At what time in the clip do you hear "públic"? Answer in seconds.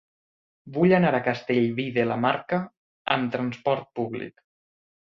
4.01-4.39